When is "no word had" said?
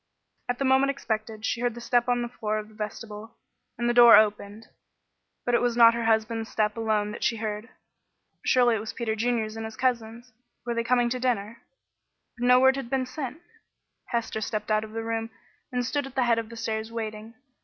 12.47-12.89